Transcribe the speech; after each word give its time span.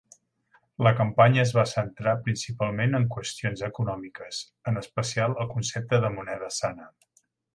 La 0.85 0.91
campanya 0.99 1.39
es 1.43 1.51
va 1.57 1.65
centrar 1.71 2.13
principalment 2.29 3.01
en 3.01 3.05
qüestions 3.17 3.63
econòmiques, 3.69 4.41
en 4.73 4.83
especial 4.83 5.39
el 5.45 5.51
concepte 5.55 6.03
de 6.07 6.13
moneda 6.19 6.53
sana. 6.57 6.91